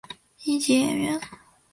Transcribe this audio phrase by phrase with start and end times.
[0.45, 1.21] 一级演员。